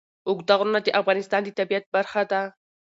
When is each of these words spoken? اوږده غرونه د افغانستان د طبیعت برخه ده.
اوږده 0.27 0.53
غرونه 0.59 0.79
د 0.83 0.87
افغانستان 0.99 1.41
د 1.43 1.49
طبیعت 1.59 1.85
برخه 1.95 2.21
ده. 2.31 2.41